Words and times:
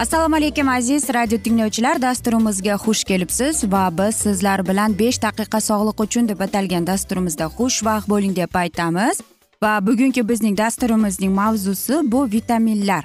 assalomu 0.00 0.36
alaykum 0.36 0.68
aziz 0.68 1.08
radio 1.14 1.38
tinglovchilar. 1.38 2.02
Dasturimizga 2.02 2.74
xush 2.84 3.04
kelibsiz 3.04 3.64
va 3.72 3.90
biz 3.98 4.14
sizlar 4.14 4.62
bilan 4.68 4.94
besh 4.98 5.18
daqiqa 5.22 5.60
sog'liq 5.60 6.00
uchun 6.04 6.28
deb 6.28 6.40
atalgan 6.46 6.86
dasturimizda 6.86 7.44
xushvaqt 7.58 8.08
bo'ling 8.08 8.36
deb 8.36 8.56
aytamiz. 8.62 9.20
Va 9.62 9.72
bugungi 9.86 10.28
bizning 10.28 10.56
dasturimizning 10.58 11.34
mavzusi 11.34 12.00
bu 12.12 12.24
vitaminlar. 12.32 13.04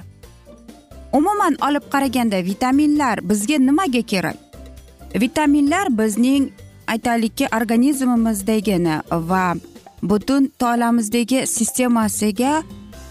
Umuman 1.12 1.54
olib 1.68 1.84
qaraganda 1.92 2.44
vitaminlar 2.44 3.28
bizga 3.28 3.58
nimaga 3.68 4.02
kerak? 4.02 4.36
Vitaminlar 5.14 5.98
bizning 5.98 6.50
aytaylikki 6.86 7.46
organizmimizdagini 7.56 9.00
va 9.10 9.54
butun 10.02 10.52
tolamizdagi 10.58 11.46
sistemasiga 11.46 12.62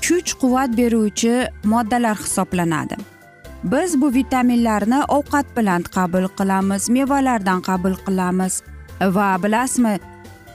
kuch 0.06 0.34
quvvat 0.41 0.78
beruvchi 0.78 1.34
moddalar 1.63 2.17
hisoblanadi. 2.17 3.15
Biz 3.66 4.02
bu 4.02 4.14
vitaminlarni 4.14 5.00
ovqat 5.18 5.46
bilan 5.58 5.81
qabul 5.96 6.28
qilamiz 6.38 6.90
mevalardan 6.90 7.62
qabul 7.62 7.96
qilamiz. 8.06 8.62
Va 9.02 9.44
bilasizmi 9.44 10.00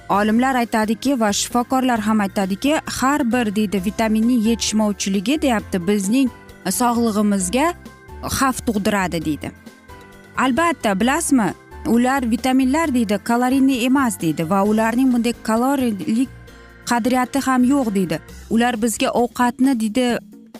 olimlar 0.08 0.54
aytadiki 0.54 1.20
va 1.20 1.32
shifokorlar 1.32 2.00
ham 2.00 2.20
aytadiki 2.20 2.76
har 3.00 3.32
bir 3.32 3.54
deydi 3.56 3.82
vitaminning 3.84 4.46
yetishmovchiligi 4.46 5.42
deyapti 5.42 5.78
bizning 5.88 6.28
sog'lig'imizga 6.80 7.66
xavf 8.36 8.58
tug'diradi 8.66 9.24
deydi. 9.24 9.50
Albatta 10.36 11.00
bilasizmi 11.00 11.48
ular 11.86 12.30
vitaminlar 12.30 12.94
deydi 12.94 13.18
kalorinli 13.24 13.84
emas 13.84 14.20
deydi 14.20 14.50
va 14.50 14.62
ularning 14.64 15.12
bunday 15.12 15.34
kaloriylik 15.42 16.28
qadriyati 16.90 17.38
ham 17.46 17.64
yo'q 17.64 17.94
deydi. 17.94 18.20
Ular 18.50 18.82
bizga 18.82 19.08
ovqatni 19.22 19.80
deydi 19.80 20.06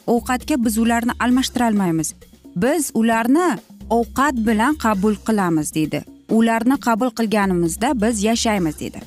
ovqatga 0.06 0.65
biz 0.65 0.78
ularni 0.78 1.12
almashtirolmaymiz. 1.21 2.15
Biz 2.56 2.91
ularni 2.94 3.59
ovqat 3.91 4.34
bilan 4.47 4.75
qabul 4.75 5.15
qilamiz 5.27 5.75
deydi. 5.75 6.05
Ularni 6.31 6.77
qabul 6.81 7.11
qilganimizda 7.11 8.00
biz 8.03 8.22
yashaymiz 8.22 8.81
deydi. 8.81 9.00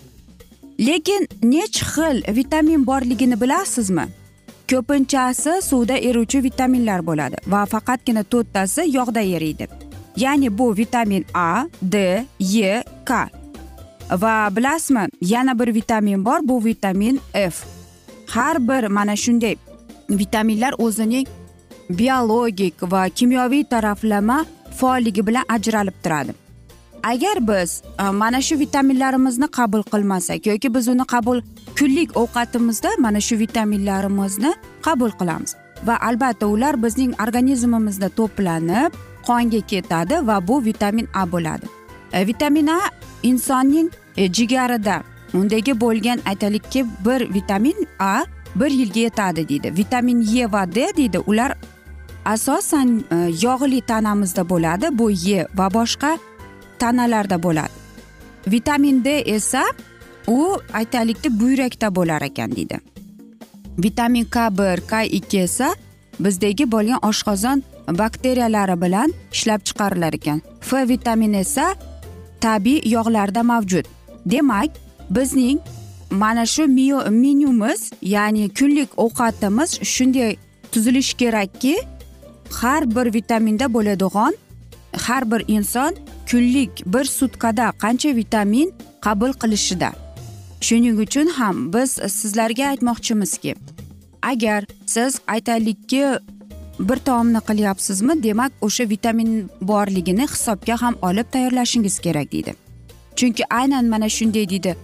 Lekin 0.80 1.28
nechi 1.44 1.86
xil 1.86 2.36
vitamin 2.36 2.88
borligini 2.88 3.42
bilasizmi? 3.42 4.06
Ko'pinchasi 4.70 5.62
suvda 5.62 5.98
eruvchi 5.98 6.44
vitaminlar 6.44 7.06
bo'ladi 7.08 7.38
va 7.48 7.66
faqatgina 7.66 8.24
to'rttasi 8.24 8.82
yog'da 8.98 9.22
eriydi. 9.22 9.68
Ya'ni 10.18 10.58
bu 10.58 10.78
vitamin 10.78 11.26
a 11.34 11.66
d 11.82 12.26
e 12.40 12.84
k. 13.06 13.30
Va 14.12 14.56
bilasizmi 14.56 15.08
yana 15.22 15.60
bir 15.60 15.76
vitamin 15.76 16.26
bor 16.26 16.40
bu 16.44 16.66
vitamin 16.66 17.20
f. 17.34 17.56
Har 18.28 18.68
bir 18.68 18.88
mana 18.88 19.16
shunday 19.16 19.56
vitaminlar 20.10 20.74
o'zining 20.78 21.28
biologik 21.90 22.76
va 22.92 23.10
kimyoviy 23.10 23.64
taraflama 23.64 24.46
faolligi 24.76 25.28
bilan 25.28 25.44
ajralib 25.50 25.94
turadi. 26.04 26.34
Agar 27.04 27.48
biz 27.48 27.82
e, 28.00 28.04
mana 28.10 28.42
shu 28.42 28.60
vitaminlarimizni 28.60 29.48
qabul 29.48 29.84
qilmasak 29.84 30.46
yoki 30.46 30.74
biz 30.74 30.88
uni 30.88 31.06
qabul 31.06 31.42
kunlik 31.80 32.18
ovqatimizda 32.18 32.90
mana 33.00 33.20
shu 33.22 33.40
vitaminlarimizni 33.40 34.54
qabul 34.82 35.12
qilamiz 35.20 35.56
va 35.88 35.98
albatta 36.10 36.48
ular 36.48 36.84
bizning 36.84 37.12
organizmimizda 37.24 38.10
to'planib 38.20 38.92
qonga 39.28 39.62
ketadi 39.72 40.16
va 40.28 40.48
bu 40.48 40.66
vitamin 40.66 41.08
a 41.14 41.32
bo'ladi. 41.32 41.68
E, 42.14 42.28
vitamin 42.28 42.68
a 42.68 42.80
insonning 43.24 43.90
e, 44.18 44.34
jigarida 44.34 45.04
undagi 45.34 45.74
bo'lgan 45.82 46.20
aytaylikki 46.26 46.86
bir 47.06 47.34
vitamin 47.34 47.88
a 48.00 48.24
bir 48.56 48.72
yilga 48.72 49.00
yetadi 49.00 49.50
deydi. 49.50 49.74
Vitamin 49.78 50.22
e 50.38 50.52
va 50.52 50.66
d 50.76 50.98
deydi. 50.98 51.20
Ular 51.20 51.58
asosan 52.26 53.04
e, 53.12 53.16
yog'li 53.42 53.82
tanamizda 53.82 54.50
bo'ladi. 54.50 54.88
Bu 54.92 55.12
e 55.12 55.48
va 55.56 55.68
boshqa 55.74 56.18
tanalarda 56.80 57.44
bo'ladi. 57.44 57.74
Vitamin 58.48 59.04
d 59.04 59.10
esa 59.26 59.64
u 60.28 60.58
aytaylikda 60.74 61.40
buyrakda 61.40 61.96
bo'lar 61.96 62.22
ekan 62.22 62.56
deydi. 62.56 62.80
Vitamin 63.78 64.26
k 64.26 64.50
bir 64.58 64.82
k 64.88 65.04
ikki 65.04 65.40
esa 65.40 65.76
bizdagi 66.20 66.72
bo'lgan 66.72 67.00
oshqozon 67.10 67.64
bakteriyalari 67.88 68.82
bilan 68.82 69.14
ishlab 69.32 69.62
chiqarilar 69.68 70.14
ekan. 70.14 70.42
F 70.62 70.88
vitamini 70.88 71.38
esa 71.38 71.76
tabiiy 72.42 72.92
yog'larda 72.96 73.44
mavjud. 73.44 73.86
Demak 74.26 74.72
bizning 75.10 75.60
mana 76.12 76.46
shu 76.46 76.68
menyumiz 77.24 77.92
ya'ni 78.02 78.50
kunlik 78.50 78.90
ovqatimiz 78.98 79.70
shunday 79.94 80.36
tuzilishi 80.72 81.18
kerakki 81.18 81.76
har 82.62 82.82
bir 82.96 83.14
vitaminda 83.14 83.74
bo'ladigan 83.76 84.34
har 85.06 85.32
bir 85.32 85.42
inson 85.48 85.96
kunlik 86.30 86.84
bir 86.94 87.06
sutkada 87.18 87.66
qancha 87.84 88.16
vitamin 88.16 88.74
qabul 89.06 89.32
qilishida. 89.42 89.90
Shuning 90.62 91.00
uchun 91.06 91.28
ham 91.38 91.74
biz 91.74 91.92
sizlarga 92.20 92.64
aytmoqchimizki 92.72 93.56
agar 94.22 94.66
siz 94.86 95.20
aytaylikki 95.28 96.04
bir 96.80 96.98
taomni 97.08 97.42
qilyapsizmi 97.50 98.24
demak 98.24 98.52
o'sha 98.62 98.90
vitamin 98.90 99.50
borligini 99.62 100.26
hisobga 100.34 100.82
ham 100.82 100.96
olib 101.02 101.28
tayyorlashingiz 101.32 102.00
kerak 102.00 102.32
deydi. 102.32 102.54
Chunki 103.16 103.44
aynan 103.50 103.86
mana 103.86 104.10
shunday 104.10 104.50
deydi. 104.50 104.76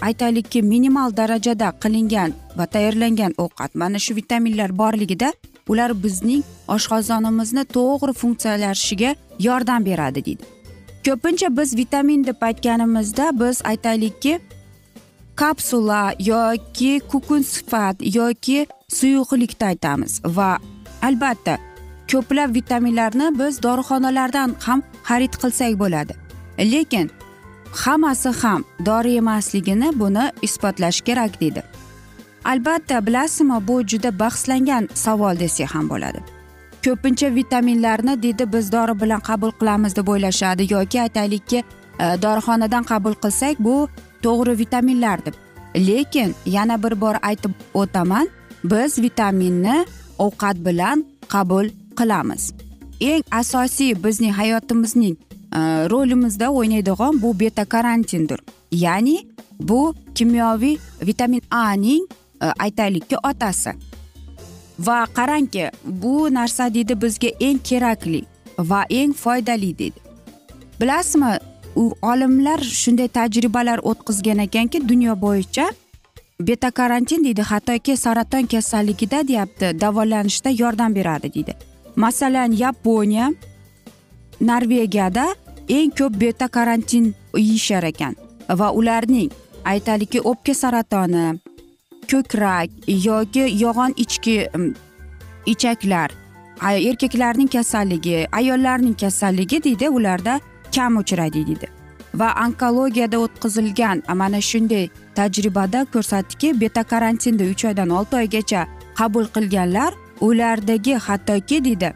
Aytaylikki 0.00 0.62
minimal 0.62 1.16
darajada 1.16 1.72
qilingan 1.82 2.32
va 2.56 2.66
tayyorlangan 2.66 3.32
ovqat 3.38 3.74
mana 3.74 3.98
shu 3.98 4.16
vitaminlar 4.16 4.78
borligida 4.78 5.32
ular 5.68 6.02
bizning 6.02 6.42
oshqozonimizni 6.68 7.64
to'g'ri 7.76 8.12
funksiyalashiga 8.12 9.14
yordam 9.38 9.84
beradi 9.84 10.24
deydi. 10.24 10.44
Ko'pincha 11.06 11.48
biz 11.56 11.76
vitamin 11.76 12.24
deb 12.24 12.42
aytganimizda 12.42 13.30
biz 13.40 13.62
aytaylikki 13.64 14.40
kapsula 15.36 16.14
yoki 16.18 17.00
kukun 17.08 17.42
sifat 17.42 17.96
yoki 18.14 18.66
suyuqlikda 18.88 19.66
aytamiz 19.66 20.20
va 20.24 20.58
albatta 21.02 21.58
ko'plab 22.12 22.54
vitaminlarni 22.54 23.38
biz 23.38 23.62
dorixonalardan 23.62 24.54
ham 24.66 24.82
xarid 25.08 25.34
qilsak 25.42 25.78
bo'ladi. 25.82 26.14
Lekin 26.72 27.10
hammasi 27.84 28.30
ham 28.42 28.64
dori 28.86 29.16
emasligini 29.16 29.88
buni 30.00 30.24
isbotlash 30.42 31.00
kerak 31.00 31.40
deydi. 31.40 31.62
Albatta 32.44 33.06
bilasizmi 33.06 33.68
bu 33.68 33.82
juda 33.86 34.18
bahslangan 34.18 34.88
savol 34.94 35.38
desak 35.38 35.74
ham 35.74 35.88
bo'ladi. 35.90 36.20
Ko'pincha 36.84 37.34
vitaminlarni 37.34 38.22
deydi 38.22 38.52
biz 38.52 38.72
dori 38.72 39.00
bilan 39.00 39.20
qabul 39.20 39.52
qilamiz 39.60 39.96
deb 39.96 40.08
o'ylashadi 40.08 40.72
yoki 40.74 41.00
aytaylikki 41.00 41.58
e, 41.58 42.04
dorixonadan 42.22 42.84
qabul 42.84 43.14
qilsak 43.14 43.58
bu 43.58 43.88
to'g'ri 44.22 44.58
vitaminlar 44.58 45.26
deb. 45.26 45.34
Lekin 45.76 46.34
yana 46.46 46.82
bir 46.82 47.00
bor 47.00 47.16
aytib 47.22 47.52
o'taman 47.74 48.28
biz 48.64 48.98
vitaminni 48.98 49.86
ovqat 50.18 50.56
bilan 50.66 51.04
qabul 51.28 51.70
qilamiz. 51.98 52.52
Eng 53.00 53.22
asosiy 53.30 53.94
bizning 54.04 54.32
hayotimizning 54.32 55.16
e, 55.54 55.60
rolimizda 55.92 56.50
o'ynaydigan 56.50 57.22
bu 57.22 57.40
beta 57.40 57.64
karantindir 57.64 58.40
ya'ni 58.72 59.16
bu 59.60 59.94
kimyoviy 60.14 60.76
vitamin 61.06 61.42
a 61.50 61.72
ning 61.72 62.06
Э, 62.42 62.52
aytaylikki 62.58 63.16
otasi. 63.22 63.70
Va 64.78 65.06
qarangki 65.14 65.70
bu 65.84 66.34
narsa 66.34 66.74
deydi 66.74 67.02
bizga 67.02 67.28
eng 67.40 67.58
kerakli 67.68 68.24
va 68.58 68.84
eng 68.90 69.12
foydali 69.12 69.78
deydi 69.78 70.00
bilasizmi 70.80 71.38
u 71.76 71.92
olimlar 72.02 72.60
shunday 72.60 73.08
tajribalar 73.08 73.78
o'tkazgan 73.82 74.38
ekanki 74.38 74.88
dunyo 74.88 75.14
bo'yicha 75.20 75.66
beta 76.40 76.70
karantin 76.70 77.24
deydi 77.24 77.42
hattoki 77.42 77.96
saraton 77.96 78.46
kasalligida 78.46 79.28
deyapti 79.28 79.80
davolanishda 79.80 80.50
yordam 80.50 80.94
beradi 80.94 81.34
deydi 81.34 81.54
masalan 81.96 82.52
yaponiya 82.52 83.32
norvegiyada 84.40 85.26
eng 85.68 85.90
ko'p 85.98 86.20
beta 86.20 86.48
karantin 86.48 87.14
yeyishar 87.36 87.82
ekan 87.82 88.16
va 88.48 88.72
ularning 88.72 89.30
aytaylikki 89.64 90.20
o'pka 90.20 90.54
saratoni 90.54 91.51
ko'krak 92.10 92.70
yoki 92.88 93.44
yog'on 93.64 93.92
ichki 93.96 94.48
ichaklar 95.46 96.10
erkaklarning 96.62 97.50
kasalligi 97.52 98.26
ayollarning 98.32 98.96
kasalligi 99.00 99.64
deydi 99.64 99.88
ularda 99.88 100.40
kam 100.74 100.96
uchraydi 100.96 101.46
deydi. 101.46 101.66
Va 102.14 102.34
onkologiyada 102.46 103.18
o'tkazilgan 103.18 104.02
mana 104.14 104.40
shunday 104.40 104.88
tajribada 105.14 105.84
ko'rsatdiki 105.84 106.60
beta 106.60 106.82
karantinda 106.82 107.44
uch 107.44 107.64
oydan 107.64 107.88
olti 107.88 108.16
oygacha 108.16 108.66
qabul 108.94 109.26
qilganlar 109.34 109.94
ulardagi 110.20 110.94
hattoki 110.94 111.64
deydi 111.64 111.94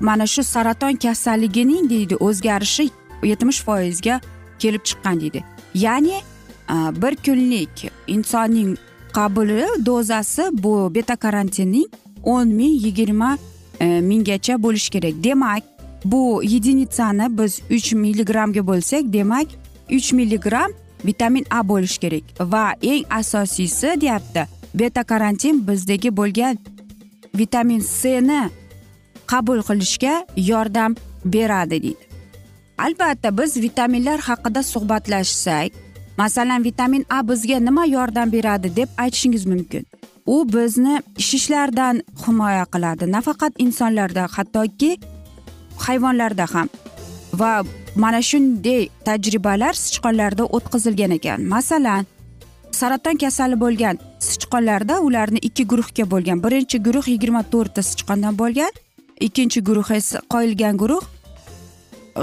mana 0.00 0.26
shu 0.26 0.42
saraton 0.42 0.96
kasalligining 0.96 1.90
deydi 1.90 2.16
o'zgarishi 2.16 2.90
yetmish 3.22 3.62
foizga 3.62 4.20
kelib 4.58 4.82
chiqqan 4.88 5.20
deydi. 5.20 5.44
Ya'ni 5.74 6.20
bir 7.02 7.16
kunlik 7.16 7.90
insonning 8.06 8.76
qabuli 9.12 9.64
dozasi 9.86 10.42
bu 10.52 10.94
beta 10.94 11.16
karantinning 11.16 11.86
o'n 12.24 12.48
ming 12.48 12.84
yigirma 12.84 13.38
e, 13.80 14.00
minggacha 14.00 14.62
bo'lishi 14.62 14.90
kerak. 14.90 15.14
Demak 15.24 15.62
bu 16.04 16.42
единицani 16.42 17.38
biz 17.38 17.60
uch 17.70 17.92
milligrammga 17.92 18.66
bo'lsak 18.66 19.12
demak 19.12 19.46
uch 19.90 20.12
milligramm 20.12 20.70
vitamin 21.04 21.44
a 21.50 21.68
bo'lishi 21.68 22.00
kerak. 22.00 22.24
Va 22.40 22.74
eng 22.82 23.04
asosiysi 23.10 24.00
deyapti 24.00 24.46
beta 24.74 25.02
karantin 25.02 25.68
bizdagi 25.68 26.16
bo'lgan 26.16 26.58
vitamin 27.34 27.80
cni 27.80 28.50
qabul 29.26 29.62
qilishga 29.62 30.26
yordam 30.36 30.94
beradi 31.24 31.70
deydi. 31.70 31.94
Albatta 32.78 33.38
biz 33.38 33.56
vitaminlar 33.56 34.20
haqida 34.20 34.62
suhbatlashsak 34.62 35.72
masalan 36.18 36.64
vitamin 36.64 37.04
a 37.10 37.22
bizga 37.28 37.58
nima 37.58 37.84
yordam 37.86 38.32
beradi 38.32 38.76
deb 38.76 38.88
aytishingiz 38.98 39.46
mumkin. 39.46 39.86
U 40.26 40.36
bizni 40.52 41.02
shishlardan 41.28 42.02
himoya 42.26 42.64
qiladi 42.72 43.04
nafaqat 43.16 43.52
insonlarda 43.64 44.24
hattoki 44.36 44.90
hayvonlarda 45.86 46.46
ham. 46.54 46.68
Va 47.40 47.52
mana 48.02 48.20
shunday 48.30 48.88
tajribalar 49.06 49.74
sichqonlarda 49.84 50.44
o'tkazilgan 50.56 51.12
ekan. 51.18 51.38
Masalan 51.54 52.06
saraton 52.80 53.16
kasali 53.22 53.56
bo'lgan 53.64 53.96
sichqonlarda 54.28 54.94
ularni 55.06 55.38
ikki 55.48 55.64
guruhga 55.70 56.04
bo'lgan. 56.12 56.42
Birinchi 56.44 56.82
guruh 56.86 57.06
yigirma 57.14 57.42
to'rtta 57.52 57.82
sichqondan 57.90 58.34
bo'lgan 58.42 58.72
ikkinchi 59.26 59.60
guruh 59.68 59.88
esa 59.98 60.18
qoyilgan 60.32 60.74
guruh 60.82 61.04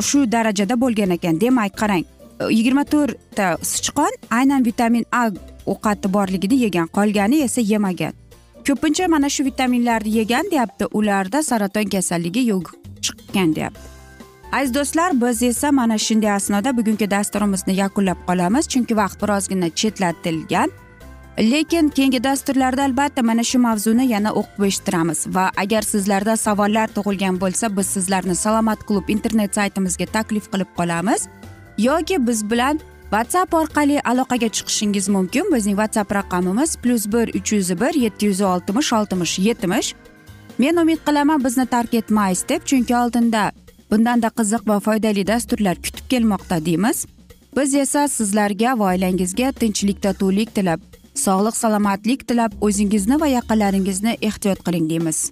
shu 0.07 0.19
darajada 0.31 0.75
bo'lgan 0.83 1.09
ekan. 1.17 1.41
Demak 1.41 1.73
qarang 1.81 2.05
yigirma 2.39 2.83
to'rtta 2.83 3.57
sichqon 3.61 4.13
aynan 4.31 4.65
vitamin 4.65 5.05
a 5.11 5.31
ovqati 5.65 6.13
borligini 6.13 6.57
yegan 6.65 6.87
qolgani 6.87 7.41
esa 7.47 7.61
yemagan. 7.61 8.13
Ko'pincha 8.67 9.07
mana 9.07 9.29
shu 9.29 9.45
vitaminlarni 9.45 10.15
yegan 10.19 10.45
deyapti 10.51 10.85
ularda 10.91 11.43
saraton 11.43 11.89
kasalligi 11.95 12.41
yo'q 12.51 12.71
chiqqan 13.01 13.55
deyapti. 13.55 13.81
Aziz 14.51 14.73
do'stlar 14.73 15.21
biz 15.21 15.43
esa 15.43 15.71
mana 15.71 15.97
shunday 15.97 16.31
asnoda 16.31 16.77
bugungi 16.77 17.11
dasturimizni 17.11 17.73
yakunlab 17.75 18.19
qolamiz 18.27 18.67
chunki 18.67 18.97
vaqt 19.01 19.21
birozgina 19.21 19.69
chetlatilgan. 19.69 20.69
Lekin 21.51 21.89
keyingi 21.89 22.23
dasturlarda 22.23 22.83
albatta 22.83 23.23
mana 23.23 23.43
shu 23.43 23.59
mavzuni 23.59 24.05
yana 24.07 24.31
o'qib 24.41 24.63
eshittiramiz 24.67 25.19
va 25.35 25.45
agar 25.63 25.81
sizlarda 25.81 26.37
savollar 26.37 26.87
tug'ilgan 26.95 27.39
bo'lsa 27.41 27.77
biz 27.77 27.87
sizlarni 27.95 28.35
salomat 28.35 28.79
klub 28.87 29.09
internet 29.15 29.55
saytimizga 29.55 30.05
taklif 30.05 30.45
qilib 30.53 30.71
qolamiz. 30.77 31.27
Yoki 31.77 32.27
biz 32.27 32.49
bilan 32.51 32.79
whatsapp 33.09 33.53
orqali 33.53 34.01
aloqaga 34.01 34.49
chiqishingiz 34.49 35.09
mumkin. 35.09 35.45
Bizning 35.55 35.75
whatsapp 35.75 36.15
raqamimiz 36.15 36.77
plyus 36.77 37.05
bir 37.07 37.27
uch 37.39 37.53
yuz 37.53 37.69
bir 37.81 37.93
yetti 37.93 38.25
yuz 38.25 38.41
oltmish 38.41 38.93
oltmish 38.93 39.39
yetmish. 39.39 39.95
Men 40.57 40.75
umid 40.75 40.99
qilaman 41.05 41.43
bizni 41.43 41.65
tark 41.65 41.93
etmaysiz 41.93 42.49
deb 42.49 42.61
chunki 42.65 42.95
oldinda 42.95 43.51
bundanda 43.91 44.27
qiziq 44.27 44.67
va 44.67 44.79
foydali 44.79 45.27
dasturlar 45.27 45.75
kutib 45.75 46.09
kelmoqda 46.09 46.65
deymiz. 46.65 47.05
Biz 47.57 47.75
esa 47.75 48.07
sizlarga 48.07 48.79
va 48.79 48.85
oilangizga 48.93 49.51
tinchlik 49.51 50.03
totuvlik 50.03 50.55
tilab 50.55 50.79
sog'lik 51.15 51.55
salomatlik 51.55 52.27
tilab 52.27 52.51
o'zingizni 52.61 53.19
va 53.21 53.27
yaqinlaringizni 53.27 54.17
ehtiyot 54.21 54.63
qiling 54.65 54.89
deymiz. 54.89 55.31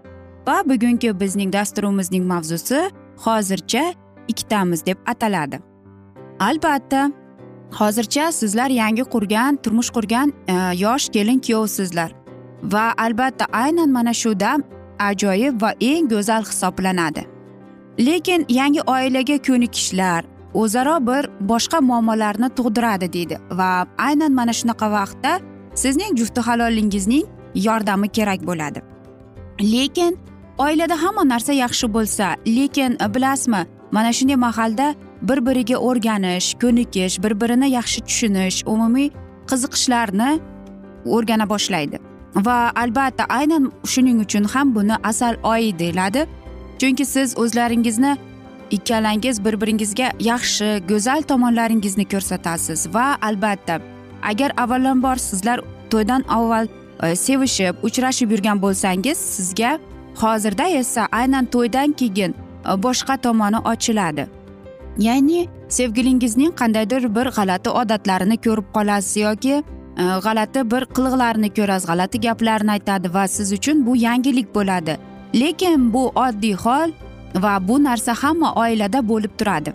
Va 0.47 0.61
bugungi 0.65 1.19
bizning 1.19 1.53
dasturimizning 1.53 2.25
mavzusi 2.25 2.89
hozircha 3.25 3.93
ikkitamiz 4.27 4.85
deb 4.85 4.97
ataladi. 5.05 5.59
Albatta 6.39 7.11
hozircha 7.79 8.31
sizlar 8.31 8.69
yangi 8.69 9.03
qurgan 9.03 9.55
turmush 9.63 9.89
qurgan 9.95 10.33
e, 10.47 10.53
yosh 10.83 11.09
kelin 11.09 11.39
kuyovsizlar 11.39 12.11
va 12.63 12.93
albatta 12.97 13.45
aynan 13.51 13.89
mana 13.89 14.13
shu 14.13 14.39
dam 14.39 14.63
ajoyib 14.99 15.61
va 15.61 15.73
eng 15.81 16.09
go'zal 16.09 16.43
hisoblanadi. 16.43 17.25
Lekin 17.99 18.45
yangi 18.49 18.81
oilaga 18.81 19.37
ko'nikishlar 19.47 20.25
o'zaro 20.53 20.97
bir 21.07 21.29
boshqa 21.51 21.81
muammolarni 21.81 22.49
tug'diradi 22.57 23.13
deydi 23.13 23.39
va 23.59 23.69
aynan 23.97 24.33
mana 24.39 24.53
shunaqa 24.59 24.91
vaqtda 24.97 25.39
sizning 25.75 26.17
jufti 26.19 26.41
halolingizning 26.47 27.25
yordami 27.55 28.07
kerak 28.07 28.41
bo'ladi. 28.49 28.79
Lekin 29.73 30.17
oilada 30.63 30.95
hamma 31.03 31.23
narsa 31.33 31.53
yaxshi 31.53 31.87
bo'lsa 31.95 32.25
lekin 32.57 32.97
e, 33.03 33.13
bilasizmi 33.13 33.61
mana 33.91 34.13
shunday 34.13 34.35
mahalda 34.35 34.95
bir 35.21 35.39
biriga 35.47 35.77
o'rganish 35.87 36.47
ko'nikish 36.61 37.15
bir 37.23 37.33
birini 37.41 37.67
yaxshi 37.77 37.99
tushunish 38.07 38.57
umumiy 38.73 39.09
qiziqishlarni 39.49 40.31
o'rgana 41.15 41.45
boshlaydi. 41.53 41.97
Va 42.35 42.57
albatta 42.83 43.23
aynan 43.37 43.71
shuning 43.91 44.19
uchun 44.25 44.43
ham 44.53 44.75
buni 44.75 44.95
asal 45.03 45.35
oyi 45.43 45.79
deyiladi. 45.79 46.27
Chunki 46.79 47.05
siz 47.05 47.37
o'zlaringizni 47.37 48.17
ikkalangiz 48.71 49.45
bir 49.45 49.61
biringizga 49.61 50.11
yaxshi 50.19 50.67
go'zal 50.89 51.21
tomonlaringizni 51.21 52.05
ko'rsatasiz 52.13 52.93
va 52.93 53.05
albatta 53.21 53.79
agar 54.31 54.51
avvalambor 54.57 55.15
sizlar 55.15 55.59
to'ydan 55.91 56.23
avval 56.37 56.67
e, 57.03 57.15
sevishib 57.15 57.75
uchrashib 57.87 58.31
yurgan 58.31 58.61
bo'lsangiz 58.61 59.17
sizga 59.17 59.79
hozirda 60.15 60.67
esa 60.67 61.07
aynan 61.11 61.45
to'ydan 61.45 61.91
keyin 61.91 62.35
e, 62.65 62.83
boshqa 62.83 63.17
tomoni 63.17 63.57
ochiladi. 63.57 64.27
Ya'ni 64.97 65.47
sevgilingizning 65.69 66.51
qandaydir 66.59 67.15
bir 67.15 67.27
g'alati 67.37 67.69
odatlarini 67.69 68.37
ko'rib 68.45 68.67
qolasiz 68.75 69.15
yoki 69.17 69.55
e, 69.55 69.63
g'alati 70.25 70.71
bir 70.71 70.83
qiliqlarni 70.95 71.49
ko'rasiz 71.57 71.87
g'alati 71.89 72.21
gaplarni 72.25 72.71
aytadi 72.77 73.13
va 73.13 73.27
siz 73.27 73.53
uchun 73.57 73.85
bu 73.85 73.95
yangilik 73.95 74.55
bo'ladi. 74.55 74.97
Lekin 75.41 75.93
bu 75.93 76.03
oddiy 76.25 76.55
hol 76.63 76.89
va 77.43 77.53
bu 77.67 77.83
narsa 77.83 78.13
hamma 78.23 78.55
oilada 78.55 79.07
bo'lib 79.11 79.33
turadi. 79.39 79.71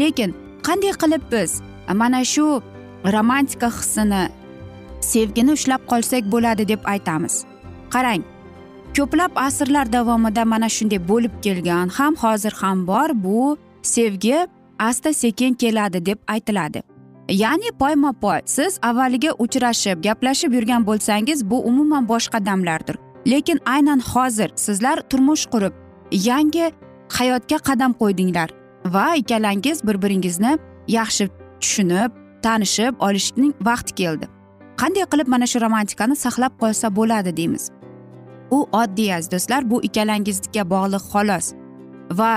Lekin 0.00 0.34
qanday 0.66 0.92
qilib 1.02 1.22
biz 1.32 1.60
mana 2.00 2.24
shu 2.24 2.62
romantika 3.14 3.68
hissini 3.78 4.22
sevgini 5.00 5.52
ushlab 5.52 5.82
qolsak 5.90 6.22
bo'ladi 6.34 6.68
deb 6.68 6.80
aytamiz. 6.92 7.44
Qarang 7.94 8.22
ko'plab 8.96 9.30
asrlar 9.36 9.92
davomida 9.92 10.44
mana 10.44 10.68
shunday 10.68 11.00
bo'lib 11.08 11.34
kelgan 11.44 11.88
ham 11.88 12.14
hozir 12.22 12.52
ham 12.60 12.86
bor 12.86 13.10
bu 13.24 13.56
sevgi 13.82 14.48
asta 14.78 15.12
sekin 15.12 15.54
keladi 15.54 16.06
deb 16.06 16.18
aytiladi. 16.28 16.82
Ya'ni 17.28 17.70
poyma 17.80 18.12
poy 18.12 18.40
siz 18.44 18.78
avvaliga 18.82 19.30
uchrashib 19.44 20.04
gaplashib 20.06 20.52
yurgan 20.52 20.86
bo'lsangiz 20.86 21.50
bu 21.50 21.58
umuman 21.70 22.08
boshqa 22.08 22.46
damlardir. 22.46 22.96
Lekin 23.26 23.60
aynan 23.66 24.00
hozir 24.12 24.50
sizlar 24.56 24.96
turmush 25.10 25.46
qurib 25.52 25.72
yangi 26.12 26.72
hayotga 27.08 27.58
qadam 27.68 27.92
qo'ydinglar 28.00 28.48
va 28.94 29.06
ikkalangiz 29.14 29.86
bir 29.86 30.02
biringizni 30.02 30.58
yaxshi 30.88 31.24
tushunib 31.60 32.10
tanishib 32.42 32.94
olishning 33.06 33.52
vaqti 33.68 33.92
keldi. 33.94 34.26
Qanday 34.80 35.04
qilib 35.12 35.28
mana 35.34 35.46
shu 35.46 35.60
romantikani 35.60 36.16
saqlab 36.24 36.52
qolsa 36.62 36.96
bo'ladi 36.96 37.36
deymiz? 37.36 37.64
Bu 38.54 38.64
oddiy 38.80 39.14
aziz 39.18 39.30
do'stlar. 39.36 39.70
Bu 39.70 39.82
ikkalangizga 39.90 40.64
bog'liq 40.74 41.04
xolos. 41.12 41.52
Va 42.18 42.32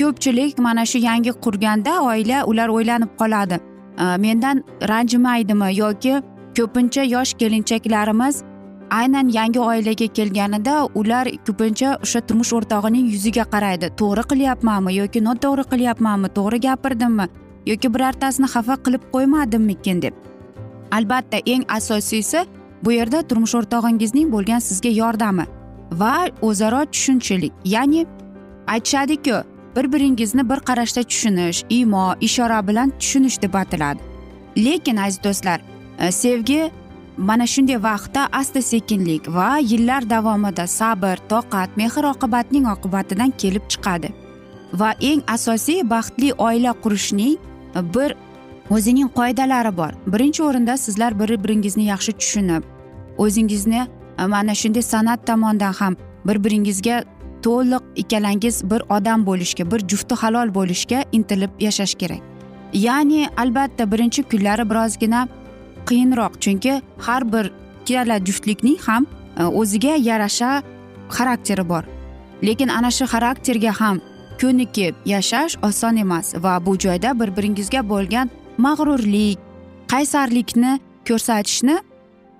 ko'pchilik 0.00 0.58
mana 0.66 0.84
shu 0.90 0.98
yangi 1.08 1.32
qurganda 1.44 1.92
oila 2.08 2.38
ular 2.50 2.68
o'ylanib 2.78 3.12
qoladi. 3.20 3.56
Mendan 4.24 4.64
ranjimaydimi 4.90 5.68
yoki 5.82 6.14
ko'pincha 6.58 7.02
yosh 7.14 7.32
kelinchaklarimiz 7.40 8.36
aynan 9.00 9.28
yangi 9.36 9.60
oilaga 9.60 10.06
kelganida 10.16 10.74
ular 11.00 11.26
ko'pincha 11.46 11.90
o'sha 12.04 12.20
turmush 12.26 12.52
o'rtog'ining 12.58 13.06
yuziga 13.14 13.44
qaraydi. 13.54 13.86
To'g'ri 14.00 14.24
qilyapmanmi 14.32 14.90
yoki 15.00 15.22
noto'g'ri 15.28 15.64
qilyapmanmi? 15.72 16.28
To'g'ri 16.38 16.58
gapirdimmi 16.66 17.26
yoki 17.70 17.88
birortasini 17.94 18.48
xafa 18.54 18.76
qilib 18.84 19.02
qo'ymadimmikin 19.14 20.02
deb. 20.04 20.14
Albatta 20.96 21.38
eng 21.52 21.64
asosiysi 21.78 22.40
bu 22.84 22.92
yerda 22.92 23.22
turmush 23.22 23.54
o'rtog'ingizning 23.54 24.32
bo'lgan 24.32 24.58
sizga 24.58 24.88
yordami 24.88 25.46
va 25.92 26.14
o'zaro 26.42 26.84
tushunchilik 26.92 27.52
ya'ni 27.64 28.06
aytishadiku 28.66 29.36
bir 29.76 29.92
biringizni 29.92 30.50
bir 30.50 30.56
qarashda 30.56 31.02
tushunish 31.02 31.64
imo 31.70 32.14
ishora 32.20 32.68
bilan 32.68 32.92
tushunish 33.00 33.42
deb 33.42 33.54
ataladi. 33.54 34.00
Lekin 34.56 34.96
aziz 34.96 35.24
do'stlar 35.24 35.60
e, 35.98 36.12
sevgi 36.12 36.70
mana 37.16 37.46
shunday 37.46 37.82
vaqtda 37.82 38.28
asta 38.32 38.62
sekinlik 38.62 39.28
va 39.28 39.58
yillar 39.58 40.10
davomida 40.10 40.66
sabr 40.66 41.16
toqat 41.28 41.76
mehr 41.76 42.04
oqibatning 42.12 42.66
oqibatidan 42.74 43.30
kelib 43.30 43.64
chiqadi 43.68 44.08
va 44.72 44.94
eng 45.00 45.22
asosiy 45.26 45.90
baxtli 45.90 46.32
oila 46.32 46.72
qurishning 46.82 47.36
bir 47.94 48.14
o'zining 48.70 49.08
qoidalari 49.18 49.76
bor. 49.76 49.92
Birinchi 50.06 50.42
o'rinda 50.42 50.76
sizlar 50.76 51.18
bir 51.20 51.44
biringizni 51.44 51.84
yaxshi 51.84 52.12
tushunib 52.12 52.73
o'zingizni 53.18 53.86
e, 54.18 54.26
mana 54.26 54.54
shunday 54.54 54.82
san'at 54.82 55.26
tomondan 55.26 55.72
ham 55.72 55.96
bir 56.26 56.44
biringizga 56.44 57.04
to'liq 57.42 57.82
ikkalangiz 57.96 58.70
bir 58.70 58.82
odam 58.96 59.26
bo'lishga 59.26 59.70
bir 59.70 59.80
jufti 59.88 60.14
halol 60.14 60.54
bo'lishga 60.54 61.04
intilib 61.12 61.50
yashash 61.60 61.94
kerak. 61.94 62.22
Ya'ni 62.72 63.28
albatta 63.36 63.92
birinchi 63.92 64.22
kunlari 64.22 64.70
birozgina 64.70 65.28
qiyinroq 65.88 66.40
chunki 66.40 66.82
har 66.98 67.32
bir 67.32 67.52
ikkala 67.84 68.24
juftlikning 68.24 68.78
ham 68.86 69.06
e, 69.36 69.44
o'ziga 69.44 69.94
yarasha 70.08 70.62
xarakteri 71.16 71.68
bor. 71.68 71.84
Lekin 72.42 72.68
ana 72.68 72.90
shu 72.90 73.04
xarakterga 73.04 73.72
ham 73.80 74.00
ko'nikib 74.40 74.94
yashash 75.06 75.56
oson 75.62 75.96
emas 75.96 76.34
va 76.44 76.66
bu 76.66 76.78
joyda 76.84 77.20
bir 77.20 77.36
biringizga 77.36 77.80
bo'lgan 77.92 78.30
mag'rurlik 78.58 79.38
qaysarlikni 79.92 80.72
ko'rsatishni 81.08 81.76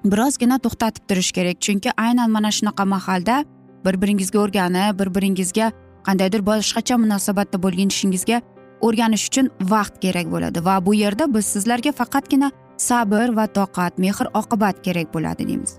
birozgina 0.04 0.58
to'xtatib 0.58 1.08
turish 1.08 1.32
kerak. 1.32 1.60
Chunki 1.60 1.90
aynan 1.96 2.30
mana 2.30 2.50
shunaqa 2.56 2.84
mahalda 2.84 3.44
bir 3.84 3.94
biringizga 4.02 4.38
o'rganib 4.38 4.98
bir 5.00 5.08
biringizga 5.14 5.72
qandaydir 6.06 6.40
boshqacha 6.50 6.96
munosabatda 7.04 7.62
bo'lishingizga 7.64 8.40
o'rganish 8.86 9.24
uchun 9.28 9.50
vaqt 9.72 9.94
kerak 10.04 10.26
bo'ladi 10.34 10.64
va 10.64 10.76
bu 10.86 10.94
yerda 10.94 11.24
biz 11.34 11.46
sizlarga 11.54 11.92
faqatgina 12.00 12.50
sabr 12.76 13.28
va 13.38 13.46
toqat 13.58 13.98
mehr 13.98 14.26
oqibat 14.40 14.76
kerak 14.86 15.08
bo'ladi 15.14 15.48
deymiz. 15.48 15.72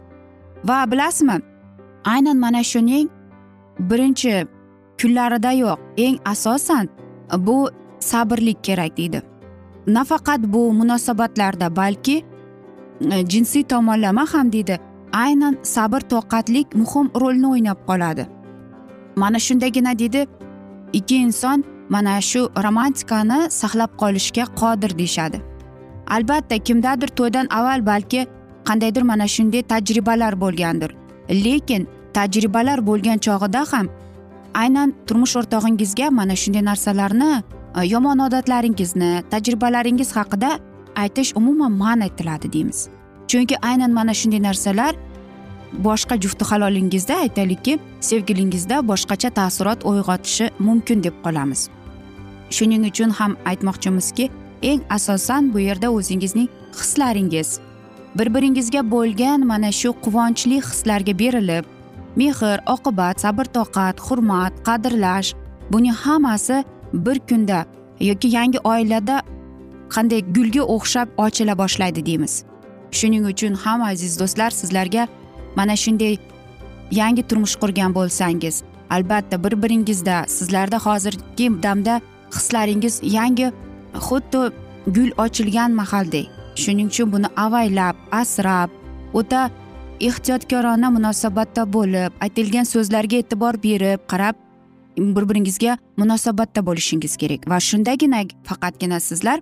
Va 0.68 0.80
bilasizmi 0.92 1.38
aynan 2.14 2.38
mana 2.38 2.64
shuning 2.64 3.10
birinchi 3.80 4.48
kunlaridayoq 5.02 5.80
eng 5.98 6.18
asosan 6.26 6.90
bu 7.48 7.70
sabrlik 8.00 8.64
kerak 8.64 8.98
deydi. 8.98 9.22
Nafaqat 9.88 10.42
bu 10.54 10.74
munosabatlarda 10.74 11.76
balki 11.76 12.24
E, 13.02 13.26
jinsiy 13.28 13.64
tomonlama 13.64 14.26
ham 14.34 14.52
deydi. 14.52 14.80
Aynan 15.14 15.58
sabr 15.64 16.02
toqatlik 16.02 16.76
muhim 16.76 17.12
rolni 17.22 17.48
o'ynab 17.48 17.78
qoladi. 17.88 18.28
Mana 19.16 19.40
shundagina 19.40 20.00
deydi 20.00 20.28
ikki 20.94 21.16
inson 21.16 21.64
mana 21.90 22.22
shu 22.22 22.50
romantikani 22.64 23.52
saqlab 23.52 23.92
qolishga 24.02 24.46
qodir 24.62 24.98
deyishadi. 24.98 25.42
Albatta 26.08 26.58
kimdadir 26.58 27.08
to'ydan 27.08 27.48
avval 27.58 27.86
balki 27.86 28.28
qandaydir 28.68 29.02
mana 29.02 29.28
shunday 29.28 29.62
tajribalar 29.62 30.42
bo'lgandir. 30.42 30.96
Lekin 31.30 31.88
tajribalar 32.14 32.88
bo'lgan 32.88 33.18
chog'ida 33.18 33.62
ham 33.72 33.88
aynan 34.54 34.94
turmush 35.08 35.36
o'rtog'ingizga 35.40 36.10
mana 36.10 36.36
shunday 36.36 36.64
narsalarni 36.70 37.32
e, 37.78 37.86
yomon 37.94 38.20
odatlaringizni 38.28 39.12
tajribalaringiz 39.32 40.16
haqida 40.18 40.50
aytish 40.96 41.34
umuman 41.36 41.72
man 41.72 42.02
etiladi 42.02 42.54
deymiz. 42.54 42.90
Chunki 43.28 43.56
aynan 43.62 43.92
mana 43.92 44.14
shunday 44.14 44.42
narsalar 44.44 44.96
boshqa 45.88 46.22
jufti 46.22 46.46
halolingizda 46.46 47.16
aytaylikki 47.16 47.80
sevgilingizda 48.00 48.76
boshqacha 48.90 49.30
taassurot 49.30 49.86
uyg'otishi 49.86 50.50
mumkin 50.60 51.04
deb 51.04 51.16
qolamiz. 51.24 51.70
Shuning 52.50 52.84
uchun 52.90 53.10
ham 53.10 53.38
aytmoqchimizki 53.46 54.30
eng 54.62 54.82
asosan 54.90 55.54
bu 55.54 55.60
yerda 55.60 55.90
o'zingizning 55.92 56.50
hislaringiz 56.80 57.60
bir 58.16 58.34
biringizga 58.34 58.92
bo'lgan 58.92 59.46
mana 59.48 59.72
shu 59.72 59.90
quvonchli 60.06 60.58
hislarga 60.68 61.20
berilib 61.20 61.66
mehr 62.16 62.60
oqibat 62.76 63.22
sabr 63.26 63.46
toqat 63.58 64.00
hurmat 64.00 64.54
qadrlash 64.68 65.34
buning 65.72 65.98
hammasi 66.04 66.64
bir 66.94 67.20
kunda 67.30 67.66
yoki 68.00 68.28
yangi 68.28 68.60
oilada 68.60 69.22
qanday 69.94 70.22
gulga 70.36 70.64
o'xshab 70.76 71.08
ochila 71.26 71.58
boshlaydi 71.58 72.06
deymiz. 72.06 72.44
Shuning 72.92 73.26
uchun 73.32 73.54
ham 73.64 73.82
aziz 73.82 74.20
do'stlar 74.20 74.52
sizlarga 74.52 75.08
mana 75.56 75.76
shunday 75.84 76.18
yangi 76.92 77.24
turmush 77.30 77.56
qurgan 77.62 77.92
bo'lsangiz 77.98 78.64
albatta 78.90 79.44
bir 79.44 79.54
biringizda 79.64 80.26
sizlarda 80.28 80.78
hozirgi 80.86 81.48
damda 81.64 82.02
hislaringiz 82.36 83.00
yangi 83.04 83.52
xuddi 84.08 84.52
gul 84.96 85.12
ochilgan 85.26 85.72
mahaldek. 85.72 86.30
Shuning 86.56 86.88
uchun 86.88 87.12
buni 87.12 87.28
avaylab 87.46 87.96
asrab 88.12 88.70
o'ta 89.14 89.50
ehtiyotkorona 90.00 90.90
munosabatda 90.98 91.64
bo'lib 91.76 92.12
aytilgan 92.26 92.64
so'zlarga 92.74 93.18
e'tibor 93.24 93.54
berib 93.64 94.00
qarab 94.12 94.36
bir 94.98 95.30
biringizga 95.30 95.78
munosabatda 95.98 96.66
bo'lishingiz 96.68 97.18
kerak. 97.18 97.42
Va 97.50 97.60
shundagina 97.60 98.24
faqatgina 98.44 99.00
sizlar 99.00 99.40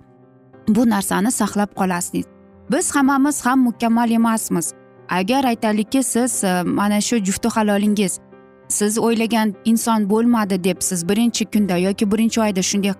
bu 0.67 0.89
narsani 0.89 1.31
saqlab 1.31 1.75
qolasiz 1.75 2.25
biz 2.71 2.95
hammamiz 2.95 3.45
ham 3.45 3.59
mukammal 3.59 4.11
emasmiz. 4.11 4.73
Agar 5.09 5.43
aytaylikki 5.43 6.03
siz 6.03 6.43
e, 6.43 6.63
mana 6.63 7.01
shu 7.01 7.17
jufti 7.17 7.49
halolingiz 7.49 8.19
siz 8.67 8.97
o'ylagan 8.97 9.53
inson 9.65 10.09
bo'lmadi 10.09 10.63
deb 10.63 10.77
siz 10.79 11.09
birinchi 11.09 11.45
kunda 11.45 11.77
yoki 11.77 12.11
birinchi 12.11 12.41
oyda 12.41 12.61
shunday 12.61 12.93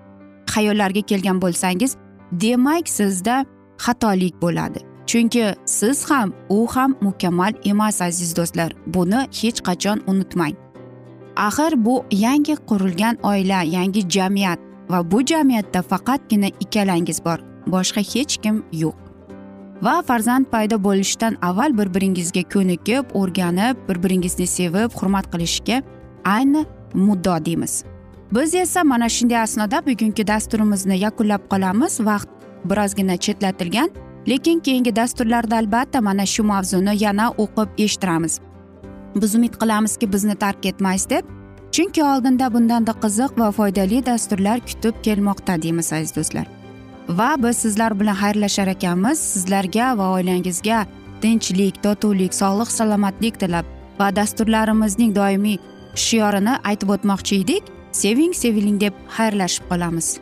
xayollarga 0.54 1.02
kelgan 1.02 1.42
bo'lsangiz 1.42 1.96
demak 2.32 2.90
sizda 2.90 3.46
xatolik 3.78 4.42
bo'ladi. 4.42 4.80
Chunki 5.06 5.56
siz 5.66 6.12
ham 6.12 6.34
u 6.50 6.68
ham 6.68 6.96
mukammal 7.02 7.54
emas 7.66 8.02
aziz 8.02 8.36
do'stlar. 8.38 8.72
Buni 8.88 9.22
hech 9.42 9.60
qachon 9.68 10.00
unutmang. 10.08 10.56
Axir 11.36 11.86
bu 11.86 12.06
yangi 12.12 12.56
qurilgan 12.56 13.16
oila 13.24 13.64
yangi 13.64 14.10
jamiyat 14.10 14.60
va 14.90 15.12
bu 15.12 15.26
jamiyatda 15.26 15.82
faqatgina 15.82 16.48
ikkalangiz 16.60 17.26
bor. 17.26 17.53
Boshqa 17.68 18.02
hech 18.14 18.38
kim 18.44 18.64
yo'q. 18.72 18.96
Va 19.82 20.02
farzand 20.08 20.46
paydo 20.52 20.84
bo'lishidan 20.84 21.38
avval 21.42 21.78
bir 21.78 21.94
biringizga 21.96 22.44
ko'nikib 22.54 23.16
o'rganib 23.20 23.76
bir 23.88 24.04
biringizni 24.04 24.48
sevib 24.48 24.92
hurmat 25.00 25.26
qilishga 25.34 25.82
ayni 26.26 26.66
muddo 26.94 27.46
deymiz. 27.46 27.84
Biz 28.32 28.56
esa 28.56 28.84
mana 28.84 29.10
shunday 29.10 29.38
asnoda 29.38 29.86
bugungi 29.86 30.28
dasturimizni 30.28 30.98
yakunlab 31.00 31.44
qolamiz 31.52 32.00
vaqt 32.00 32.30
birozgina 32.66 33.18
chetlatilgan 33.18 33.90
lekin 34.28 34.60
keyingi 34.60 34.96
dasturlarda 34.96 35.58
albatta 35.58 36.02
mana 36.02 36.26
shu 36.26 36.44
mavzuni 36.44 37.04
yana 37.04 37.30
o'qib 37.44 37.70
eshittiramiz. 37.78 38.40
Biz 39.16 39.36
umid 39.36 39.54
qilamizki 39.62 40.14
bizni 40.14 40.36
tark 40.36 40.66
etmaysiz 40.66 41.10
deb 41.10 41.26
chunki 41.72 42.04
oldinda 42.04 42.54
bundanda 42.54 42.92
qiziq 43.04 43.40
va 43.40 43.52
foydali 43.52 44.06
dasturlar 44.06 44.60
kutib 44.60 44.96
kelmoqda 45.04 45.62
deymiz 45.62 45.94
aziz 45.94 46.16
do'stlar. 46.16 46.63
Va 47.08 47.36
biz 47.44 47.58
sizlar 47.58 48.00
bilan 48.00 48.16
xayrlashar 48.16 48.68
ekanmiz. 48.68 49.20
Sizlarga 49.20 49.98
va 49.98 50.10
oilangizga 50.18 50.86
tinchlik 51.22 51.84
totuvlik 51.84 52.34
sog'lik 52.34 52.72
salomatlik 52.72 53.40
tilab 53.40 53.66
va 54.00 54.16
dasturlarimizning 54.16 55.16
doimiy 55.16 55.58
shiorini 55.96 56.58
aytib 56.64 56.90
o'tmoqchi 56.96 57.42
edik. 57.44 57.64
Seving 57.92 58.34
seviling 58.34 58.80
deb 58.82 58.94
xayrlashib 59.18 59.70
qolamiz. 59.70 60.20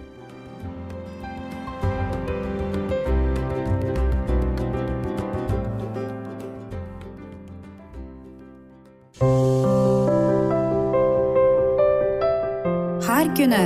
Har 13.07 13.35
kuni 13.37 13.63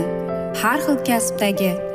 har 0.61 0.79
xil 0.85 0.97
kasbdagi 1.07 1.84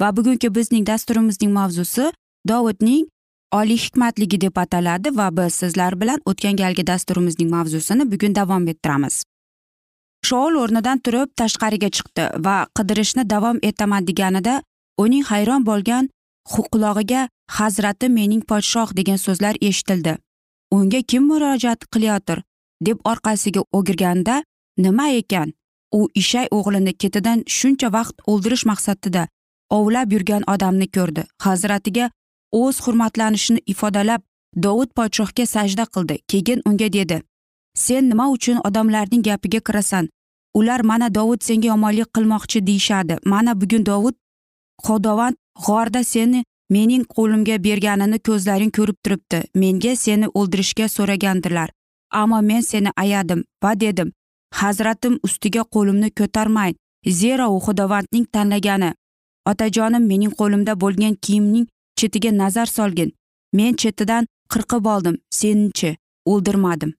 Va 0.00 0.16
bugungi 0.16 0.48
bizning 0.54 0.86
dasturimizning 0.86 1.52
mavzusi 1.52 2.10
dovudning 2.48 3.06
oliy 3.52 3.78
hikmatligi 3.84 4.40
deb 4.40 4.56
ataladi 4.56 5.16
va 5.16 5.28
biz 5.36 5.54
sizlar 5.62 6.00
bilan 6.00 6.20
o'tgan 6.30 6.56
galgi 6.56 6.86
dasturimizning 6.86 7.50
mavzusini 7.50 8.10
bugun 8.12 8.34
davom 8.34 8.68
ettiramiz. 8.68 9.22
Shoul 10.26 10.58
o'rnidan 10.62 10.98
turib 11.04 11.32
tashqariga 11.40 11.90
chiqdi 11.96 12.24
va 12.46 12.56
qidirishni 12.76 13.24
davom 13.30 13.58
etaman 13.62 14.06
deganida 14.06 14.54
uning 15.04 15.24
hayron 15.30 15.66
bo'lgan 15.70 16.08
qulog'iga 16.52 17.28
hazrati 17.58 18.08
mening 18.08 18.42
podshoh 18.50 18.92
degan 18.98 19.18
so'zlar 19.26 19.54
eshitildi. 19.68 20.16
Unga 20.76 21.00
kim 21.10 21.22
murojaat 21.30 21.80
qilayotir 21.92 22.42
deb 22.86 22.98
orqasiga 23.12 23.62
o'girganda 23.72 24.42
nima 24.84 25.08
ekan? 25.20 25.52
U 25.98 26.00
ishay 26.20 26.46
o'g'lini 26.56 26.92
ketidan 27.02 27.38
shuncha 27.58 27.88
vaqt 27.96 28.16
o'ldirish 28.30 28.64
maqsadida 28.70 29.22
ovlab 29.70 30.12
yurgan 30.12 30.42
odamni 30.54 30.88
ko'rdi. 30.96 31.24
Hazratiga 31.46 32.10
o'z 32.52 32.80
hurmatlanishini 32.84 33.60
ifodalab 33.66 34.22
dovud 34.56 34.90
podshohga 34.98 35.46
sajda 35.46 35.84
qildi. 35.94 36.18
Keyin 36.30 36.62
unga 36.68 36.92
dedi 36.92 37.22
sen 37.74 38.08
nima 38.10 38.28
uchun 38.36 38.60
odamlarning 38.68 39.22
gapiga 39.28 39.60
kirasan? 39.60 40.08
Ular 40.54 40.80
mana 40.80 41.14
dovud 41.14 41.42
senga 41.42 41.68
yomonlik 41.68 42.08
qilmoqchi 42.16 42.66
deyishadi. 42.66 43.18
Mana 43.24 43.60
bugun 43.60 43.86
dovud 43.86 44.14
xudovand 44.86 45.36
g'orda 45.66 46.04
seni 46.04 46.44
mening 46.70 47.04
qo'limga 47.16 47.56
berganini 47.64 48.18
ko'zlaring 48.18 48.72
ko'rib 48.76 48.98
turibdi. 49.04 49.42
Menga 49.54 49.96
seni 49.96 50.26
o'ldirishga 50.38 50.88
so'ragandilar. 50.96 51.68
Ammo 52.10 52.40
men 52.42 52.60
seni 52.60 52.90
ayadim 52.96 53.44
va 53.62 53.80
dedim 53.80 54.12
hazratim 54.54 55.18
ustiga 55.22 55.62
qo'limni 55.74 56.10
ko'tarmang 56.10 56.74
zero 57.20 57.46
u 57.56 57.58
xudovandning 57.66 58.26
tanlagani 58.32 58.94
otajonim 59.50 60.04
mening 60.10 60.34
qo'limda 60.40 60.72
bo'lgan 60.82 61.14
kiyimning 61.24 61.66
chetiga 61.98 62.30
nazar 62.42 62.66
solgin. 62.66 63.10
Men 63.52 63.72
chetidan 63.82 64.26
qirqib 64.52 64.84
oldim 64.94 65.16
senchi 65.40 65.96
o'ldirmadim. 66.32 66.92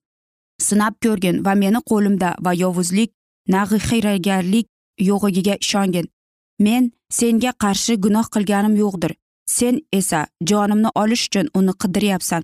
Sinab 0.67 0.93
ko'rgin 1.03 1.45
va 1.45 1.53
meni 1.63 1.79
qo'limda 1.91 2.29
va 2.45 2.53
yovuzlik 2.63 3.09
nag'xiragarlik 3.53 4.67
yo'g'igiga 5.09 5.55
ishongin. 5.65 6.07
Men 6.65 6.91
senga 7.19 7.51
qarshi 7.63 7.93
gunoh 8.05 8.27
qilganim 8.33 8.75
yo'qdir. 8.83 9.11
Sen 9.57 9.75
esa 9.99 10.27
jonimni 10.49 10.89
olish 11.01 11.25
uchun 11.27 11.47
uni 11.59 11.73
qidiryapsan. 11.81 12.43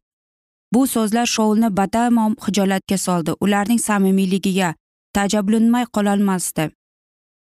Bu 0.74 0.88
so'zlar 0.94 1.28
shoulni 1.36 1.70
batamom 1.80 2.34
hijolatga 2.46 2.98
soldi. 2.98 3.32
Ularning 3.44 3.82
samimiyligiga 3.88 4.70
tajablanmay 5.16 5.86
qololmasdi. 5.96 6.64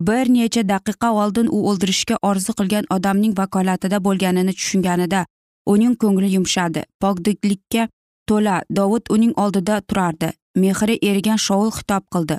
Bir 0.08 0.26
necha 0.36 0.64
daqiqa 0.74 1.10
oldin 1.22 1.48
u 1.56 1.60
o'ldirishga 1.70 2.16
orzu 2.30 2.54
qilgan 2.60 2.86
odamning 2.96 3.34
vakolatida 3.40 3.98
bo'lganini 4.06 4.54
tushunganida 4.60 5.26
uning 5.74 5.96
ko'ngli 6.02 6.30
yumshadi. 6.36 6.82
Pokdiklikka 7.02 7.84
to'la 8.30 8.56
dovud 8.78 9.06
uning 9.16 9.34
oldida 9.44 9.76
turardi. 9.82 10.30
Mehri 10.64 10.96
erigan 11.10 11.40
shovul 11.48 11.72
xitob 11.78 12.04
qildi. 12.14 12.38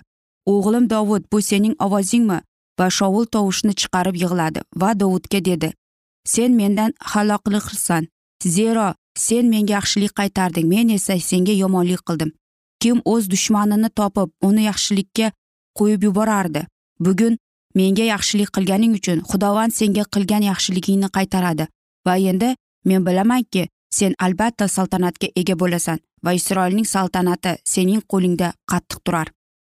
O'g'lim 0.55 0.91
dovud 0.91 1.23
bu 1.33 1.39
sening 1.51 1.75
ovozingmi? 1.87 2.41
va 2.79 2.87
shovul 2.91 3.27
tovushni 3.35 3.73
chiqarib 3.81 4.17
yig'ladi. 4.23 4.61
Va 4.81 4.91
dovudga 5.01 5.41
dedi 5.49 5.71
sen 6.33 6.53
mendan 6.61 6.93
haloqliqsan 7.13 8.09
zero 8.57 8.89
sen 9.27 9.45
menga 9.53 9.73
yaxshilik 9.79 10.13
qaytarding. 10.21 10.67
Men 10.69 10.89
esa 10.89 11.19
senga 11.21 11.53
yomonlik 11.53 12.03
qildim. 12.09 12.31
Kim 12.83 13.01
o'z 13.05 13.31
dushmanini 13.33 13.91
topib 13.99 14.31
uni 14.49 14.63
yaxshilikka 14.71 15.33
qo'yib 15.79 16.03
yuborardi? 16.09 16.67
Bugun 17.01 17.39
menga 17.79 18.05
yaxshilik 18.15 18.51
qilganing 18.57 18.93
uchun 18.99 19.23
xudovand 19.31 19.73
senga 19.79 20.05
qilgan 20.15 20.43
yaxshiligingni 20.51 21.09
qaytaradi. 21.17 21.65
Va 22.07 22.15
endi 22.31 22.51
men 22.89 23.07
bilamanki 23.07 23.69
sen 23.99 24.13
albatta 24.27 24.69
saltanatga 24.77 25.29
ega 25.41 25.55
bo'lasan 25.63 25.99
va 26.25 26.33
isroilning 26.39 26.87
saltanati 26.95 27.53
sening 27.73 28.03
qo'lingda 28.13 28.49
qattiq 28.71 29.01
turar. 29.05 29.29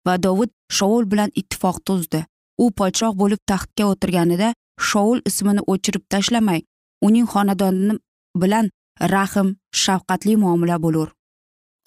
Va 0.07 0.17
dovud 0.25 0.51
shoul 0.77 1.03
bilan 1.11 1.31
ittifoq 1.41 1.77
tuzdi. 1.87 2.25
U 2.63 2.65
podshoh 2.79 3.13
bo'lib 3.21 3.41
taxtga 3.51 3.83
o'tirganida 3.91 4.53
shoul 4.89 5.17
ismini 5.29 5.61
o'chirib 5.71 6.03
tashlamay 6.13 6.61
uning 7.07 7.27
xonadoni 7.33 7.97
bilan 8.41 8.65
rahm 9.13 9.49
shafqatli 9.83 10.35
muomala 10.43 10.77
bo'lur. 10.85 11.09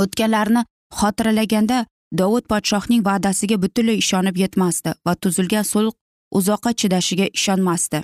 O'tganlarni 0.02 0.62
xotiralaganda 0.98 1.78
dovud 2.20 2.44
podshohning 2.52 3.02
va'dasiga 3.08 3.56
butunlay 3.64 3.98
ishonib 4.04 4.36
yetmasdi 4.42 4.90
va 5.06 5.12
tuzilgan 5.22 5.66
sulh 5.72 5.92
uzoqqa 6.38 6.72
chidashiga 6.80 7.26
ishonmasdi. 7.38 8.00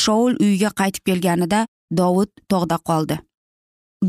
Shoul 0.00 0.32
uyiga 0.44 0.70
qaytib 0.80 1.04
kelganida 1.08 1.60
dovud 1.98 2.30
tog'da 2.50 2.78
qoldi. 2.88 3.16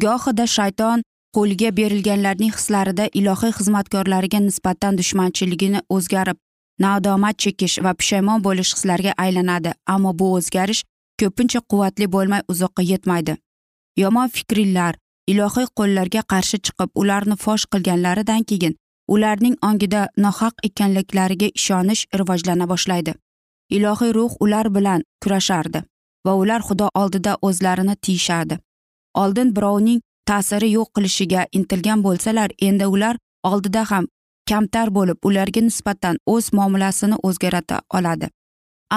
Gohida 0.04 0.46
shayton 0.58 1.04
qo'liga 1.36 1.70
berilganlarning 1.80 2.54
hislarida 2.58 3.06
ilohiy 3.20 3.54
xizmatkorlariga 3.60 4.40
nisbatan 4.48 4.98
dushmanchiligini 5.00 5.82
o'zgarib 5.96 6.38
nadomat 6.86 7.38
chekish 7.44 7.76
va 7.86 7.94
pushaymon 8.00 8.44
bo'lish 8.48 8.72
hislariga 8.76 9.14
aylanadi 9.26 9.74
ammo 9.96 10.14
bu 10.20 10.32
o'zgarish 10.38 10.82
ko'pincha 11.22 11.62
quvvatli 11.70 12.08
bo'lmay 12.16 12.42
uzoqqa 12.54 12.88
yetmaydi. 12.92 13.38
Yomon 14.04 14.34
fikrlar 14.38 15.00
ilohiy 15.32 15.68
qo'llarga 15.80 16.22
qarshi 16.34 16.58
chiqib 16.66 16.90
ularni 17.02 17.38
fosh 17.46 17.66
qilganlaridan 17.74 18.44
keyin 18.50 18.78
ularning 19.16 19.56
ongida 19.70 20.02
nohaq 20.26 20.68
ekanliklariga 20.70 21.50
ishonish 21.60 22.04
rivojlana 22.20 22.70
boshlaydi. 22.74 23.14
Ilohiy 23.70 24.14
ruh 24.18 24.34
ular 24.40 24.68
bilan 24.76 25.04
kurashardi 25.24 25.84
va 26.26 26.34
ular 26.42 26.62
xudo 26.68 26.90
oldida 27.02 27.38
o'zlarini 27.42 27.96
tiyishardi. 27.96 28.60
Oldin 29.14 29.56
birovning 29.56 30.02
ta'siri 30.30 30.70
yo'q 30.78 30.90
qilishiga 30.96 31.46
intilgan 31.58 32.04
bo'lsalar 32.08 32.50
endi 32.68 32.86
ular 32.96 33.16
oldida 33.52 33.84
ham 33.92 34.08
kamtar 34.50 34.88
bo'lib 34.98 35.18
ularga 35.30 35.62
nisbatan 35.70 36.20
o'z 36.34 36.54
muomalasini 36.54 37.18
o'zgarta 37.28 37.82
oladi. 37.98 38.28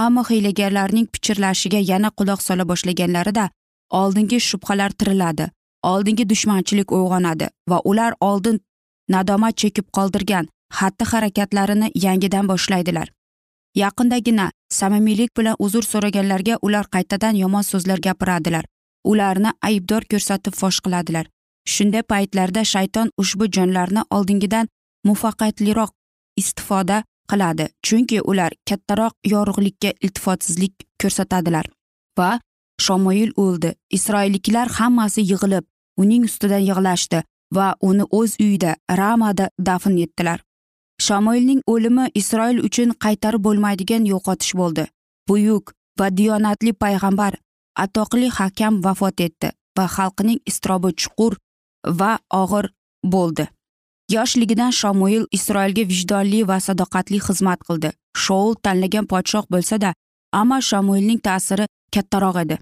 Ammo 0.05 0.23
hiylagarlarning 0.31 1.07
pichirlashiga 1.15 1.81
yana 1.93 2.11
quloq 2.19 2.41
sola 2.49 2.69
boshlaganlarida 2.71 3.49
oldingi 4.01 4.39
shubhalar 4.49 4.91
tiriladi 4.99 5.51
oldingi 5.83 6.29
dushmanchilik 6.31 6.93
uyg'onadi 6.93 7.49
va 7.71 7.79
ular 7.91 8.13
oldin 8.21 8.61
nadomat 9.15 9.57
chekib 9.63 9.87
qoldirgan 9.97 10.49
xatti 10.79 11.05
harakatlarini 11.13 11.91
yangidan 11.95 12.49
boshlaydilar. 12.49 13.09
Yaqindagina 13.75 14.51
samimiylik 14.69 15.31
bilan 15.39 15.57
uzr 15.59 15.83
so'raganlarga 15.83 16.59
ular 16.63 16.87
qaytadan 16.95 17.35
yomon 17.43 17.63
so'zlar 17.63 17.99
gapiradilar. 17.99 18.65
Ularni 19.05 19.51
aybdor 19.63 20.03
ko'rsatib 20.11 20.55
fosh 20.61 20.81
qiladilar. 20.85 21.27
Shunday 21.69 22.03
paytlarda 22.03 22.65
shayton 22.65 23.11
ushbu 23.23 23.47
jonlarni 23.57 24.03
oldingidan 24.11 24.69
muvaffaqiyatliroq 25.07 25.91
istifoda 26.37 27.03
qiladi 27.31 27.69
chunki 27.87 28.21
ular 28.31 28.53
kattaroq 28.69 29.15
yorug'likka 29.33 29.91
iltifotsizlik 30.01 30.75
ko'rsatadilar. 31.03 31.67
Va 32.19 32.31
shomoil 32.85 33.31
o'ldi. 33.37 33.75
Isroilliklar 33.97 34.69
hammasi 34.79 35.21
yig'ilib 35.33 35.65
uning 36.03 36.25
ustidan 36.29 36.65
yig'lashdi 36.71 37.23
va 37.57 37.75
uni 37.81 38.05
o'z 38.19 38.37
uyida 38.41 38.77
ramada 39.01 39.51
dafn 39.67 39.99
etdilar. 40.05 40.41
Shamoilning 41.07 41.61
o'limi 41.73 42.07
isroil 42.21 42.59
uchun 42.69 42.91
qaytarib 43.05 43.43
bo'lmaydigan 43.47 44.09
yo'qotish 44.13 44.53
bo'ldi. 44.61 44.85
Buyuk 45.29 45.73
va 46.01 46.07
diyonatli 46.19 46.73
payg'ambar 46.83 47.33
atoqli 47.85 48.29
hakam 48.39 48.83
vafot 48.85 49.21
etdi 49.27 49.49
va 49.79 49.87
xalqining 49.97 50.41
iztirobi 50.51 50.91
chuqur 51.03 51.33
va 52.01 52.13
og'ir 52.43 52.67
bo'ldi. 53.15 53.49
Yoshligidan 54.15 54.73
shamoil 54.81 55.25
isroilga 55.39 55.85
vijdonli 55.93 56.41
va 56.51 56.57
sadoqatli 56.67 57.19
xizmat 57.27 57.61
qildi. 57.69 57.91
Shoul 58.23 58.55
tanlagan 58.65 59.07
podshoh 59.13 59.45
bo'lsada 59.53 59.91
ammo 60.41 60.59
shamoilning 60.71 61.21
ta'siri 61.27 61.67
kattaroq 61.95 62.37
edi. 62.45 62.57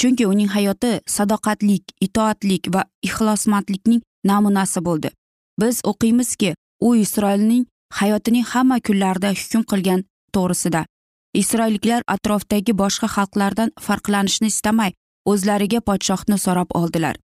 Chunki 0.00 0.24
uning 0.32 0.50
hayoti 0.56 0.92
sadoqatlik 1.16 1.84
itoatlik 2.06 2.62
va 2.74 2.82
ixlosmandlikning 3.06 4.02
namunasi 4.30 4.80
bo'ldi. 4.88 5.10
Biz 5.60 5.80
o'qiymizki 5.90 6.50
u 6.86 6.88
isroilning 7.04 7.64
hayotining 7.98 8.46
hamma 8.52 8.78
kunlarida 8.86 9.30
hukm 9.40 9.62
qilgan 9.70 10.00
to'g'risida. 10.34 10.84
Isroilliklar 11.40 12.02
atrofdagi 12.14 12.72
boshqa 12.82 13.08
xalqlardan 13.16 13.70
farqlanishni 13.86 14.48
istamay 14.54 14.92
o'zlariga 15.30 15.80
podshohni 15.88 16.38
so'rab 16.44 16.70
oldilar. 16.80 17.16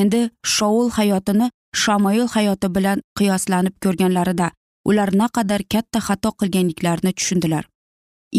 Endi 0.00 0.20
shoul 0.54 0.90
hayotini 0.98 1.50
shamoil 1.82 2.26
hayoti 2.34 2.68
bilan 2.76 2.98
qiyoslanib 3.18 3.74
ko'rganlarida 3.84 4.48
ular 4.88 5.10
naqadar 5.20 5.62
katta 5.72 5.98
xato 6.06 6.30
qilganliklarini 6.40 7.12
tushundilar. 7.18 7.64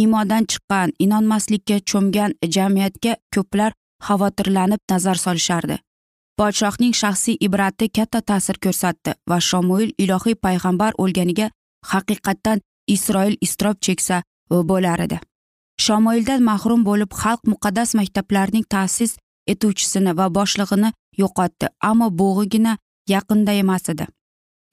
Iymondan 0.01 0.43
chiqqan 0.51 0.89
inonmaslikka 1.05 1.77
cho'mgan 1.89 2.31
jamiyatga 2.55 3.13
ko'plar 3.35 3.71
xavotirlanib 4.07 4.81
nazar 4.91 5.17
solishardi. 5.25 5.77
Podshohning 6.37 6.93
shaxsiy 7.01 7.37
ibrati 7.47 7.89
katta 7.97 8.19
ta'sir 8.29 8.57
ko'rsatdi 8.65 9.11
va 9.29 9.37
shomuil 9.49 9.89
ilohiy 10.03 10.35
payg'ambar 10.45 10.91
o'lganiga 11.03 11.47
haqiqatdan 11.91 12.61
isroil 12.95 13.35
iztirob 13.45 13.77
cheksa 13.85 14.23
bo'lar 14.51 14.99
edi. 15.05 15.19
Shomoildan 15.85 16.41
mahrum 16.49 16.81
bo'lib 16.89 17.11
xalq 17.21 17.41
muqaddas 17.51 17.95
maktablarning 17.99 18.65
ta'sis 18.73 19.15
etuvchisini 19.53 20.17
va 20.19 20.27
boshlig'ini 20.37 20.89
yo'qotdi 21.21 21.69
ammo 21.89 22.07
bo'g'igina 22.21 22.77
yaqinda 23.13 23.53
emas 23.63 23.89
edi. 23.93 24.05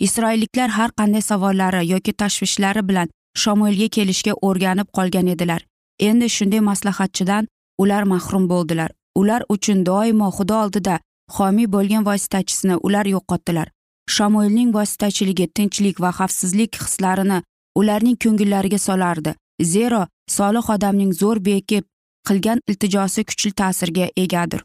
Isroilliklar 0.07 0.69
har 0.79 0.91
qanday 0.99 1.23
savollari 1.31 1.83
yoki 1.93 2.13
tashvishlari 2.23 2.83
bilan 2.89 3.09
shomoilga 3.43 3.89
kelishga 3.97 4.33
o'rganib 4.49 4.89
qolgan 4.97 5.27
edilar. 5.35 5.61
Endi 6.09 6.29
shunday 6.37 6.61
maslahatchidan 6.71 7.49
ular 7.83 8.03
mahrum 8.13 8.49
bo'ldilar. 8.53 8.91
Ular 9.21 9.43
uchun 9.55 9.85
doimo 9.87 10.29
xudo 10.37 10.57
oldida 10.65 11.01
homiy 11.37 11.67
bo'lgan 11.75 12.07
vositachisini 12.09 12.77
ular 12.87 13.07
yo'qotdilar. 13.15 13.69
Shamoilning 14.17 14.71
vositachiligi 14.77 15.47
tinchlik 15.57 16.01
va 16.05 16.11
xavfsizlik 16.19 16.79
hislarini 16.83 17.39
ularning 17.81 18.17
ko'ngillariga 18.25 18.79
solardi. 18.89 19.35
Zero 19.73 20.03
solih 20.37 20.71
odamning 20.75 21.13
zo'r 21.21 21.41
bekib 21.49 21.85
qilgan 22.29 22.61
iltijosi 22.69 23.25
kuchli 23.29 23.53
ta'sirga 23.61 24.07
egadir. 24.25 24.63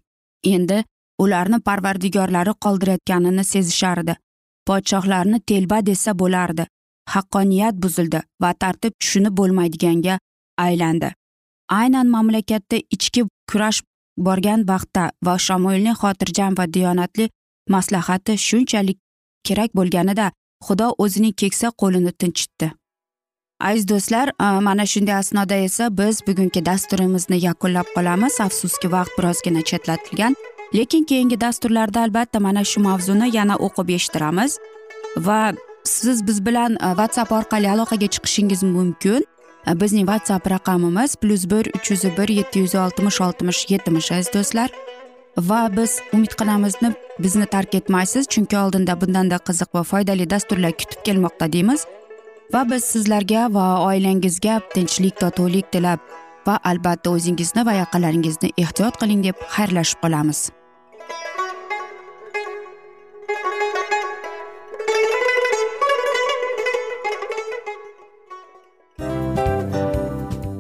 Endi 0.54 0.84
ularni 1.24 1.60
parvardigorlari 1.68 2.54
qoldirayotganini 2.66 3.44
sezishardi. 3.54 4.16
Podshohlarni 4.68 5.40
telba 5.50 5.86
desa 5.86 6.14
bo'lardi. 6.22 6.66
Haqqoniyat 7.14 7.76
buzildi 7.84 8.22
va 8.42 8.54
tartib 8.62 8.94
tushunib 9.00 9.38
bo'lmaydiganga 9.40 10.20
aylandi. 10.66 11.14
Aynan 11.80 12.08
mamlakatda 12.16 12.78
ichki 12.96 13.26
kurash 13.52 13.82
borgan 14.18 14.62
vaqtda 14.72 15.04
va 15.26 15.38
shamoilning 15.48 15.98
xotirjam 16.02 16.58
va 16.60 16.66
diyonatli 16.76 17.30
maslahati 17.70 18.38
shunchalik 18.48 18.98
kerak 19.50 19.72
bo'lganida 19.80 20.32
xudo 20.68 20.88
o'zining 21.04 21.36
keksa 21.42 21.68
qo'lini 21.82 22.12
tinchitdi. 22.22 22.72
Aziz 23.60 23.86
do'stlar 23.92 24.28
mana 24.68 24.86
shunday 24.86 25.16
asnoda 25.16 25.56
esa 25.68 25.98
biz 25.98 26.16
bugungi 26.28 26.66
dasturimizni 26.66 27.38
yakunlab 27.48 27.88
qolamiz. 27.96 28.42
Afsuski 28.48 28.92
vaqt 28.96 29.14
birozgina 29.18 29.62
chetlatilgan 29.70 30.36
lekin 30.78 31.04
keyingi 31.04 31.42
dasturlarda 31.42 32.00
albatta 32.06 32.40
mana 32.40 32.64
shu 32.72 32.80
mavzuni 32.88 33.28
yana 33.38 33.56
o'qib 33.68 33.88
eshittiramiz. 33.98 34.58
Va 35.28 35.54
siz 35.84 36.28
biz 36.28 36.46
bilan 36.46 36.72
whatsapp 37.00 37.32
orqali 37.32 37.70
aloqaga 37.76 38.08
chiqishingiz 38.16 38.64
mumkin. 38.64 39.24
Bizning 39.82 40.06
whatsapp 40.12 40.52
raqamimiz 40.52 41.16
plyus 41.22 41.44
bir 41.52 41.66
uch 41.76 41.92
yuz 41.92 42.04
bir 42.18 42.30
yetti 42.40 42.60
yuz 42.60 42.76
oltmish 42.76 43.22
oltmish 43.22 43.60
yetmish 43.70 44.12
aziz 44.12 44.34
do'stlar. 44.34 44.70
Va 45.38 45.78
biz 45.78 46.00
umid 46.14 46.34
qilamiz 46.40 46.76
bizni 47.20 47.46
tark 47.46 47.76
etmaysiz 47.76 48.28
chunki 48.28 48.58
oldinda 48.58 49.02
bundanda 49.02 49.38
qiziq 49.38 49.68
va 49.74 49.84
foydali 49.84 50.30
dasturlar 50.30 50.72
kutib 50.72 51.04
kelmoqda 51.04 51.52
deymiz. 51.54 51.86
Va 52.54 52.72
biz 52.72 52.84
sizlarga 52.84 53.54
va 53.54 53.66
oilangizga 53.88 54.60
tinchlik 54.74 55.20
totuvlik 55.20 55.72
tilab 55.72 56.00
va 56.48 56.60
albatta 56.64 57.10
o'zingizni 57.10 57.66
va 57.66 57.74
yaqinlaringizni 57.74 58.52
ehtiyot 58.58 58.98
qiling 59.02 59.24
deb 59.24 59.36
xayrlashib 59.56 60.00
qolamiz. 60.04 60.52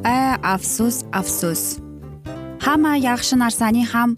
A 0.03 0.37
afsus 0.55 1.03
afsus. 1.13 1.79
Hamma 2.65 2.95
yaxshi 2.97 3.35
narsaning 3.39 3.87
ham 3.93 4.17